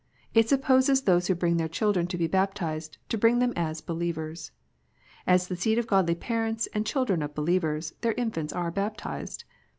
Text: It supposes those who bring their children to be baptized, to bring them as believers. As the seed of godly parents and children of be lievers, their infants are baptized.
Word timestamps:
It 0.33 0.49
supposes 0.49 1.03
those 1.03 1.27
who 1.27 1.35
bring 1.35 1.57
their 1.57 1.67
children 1.67 2.07
to 2.07 2.17
be 2.17 2.25
baptized, 2.25 2.97
to 3.09 3.19
bring 3.19 3.37
them 3.37 3.53
as 3.55 3.81
believers. 3.81 4.49
As 5.27 5.47
the 5.47 5.55
seed 5.55 5.77
of 5.77 5.85
godly 5.85 6.15
parents 6.15 6.67
and 6.73 6.87
children 6.87 7.21
of 7.21 7.35
be 7.35 7.43
lievers, 7.43 7.93
their 8.01 8.13
infants 8.13 8.51
are 8.51 8.71
baptized. 8.71 9.43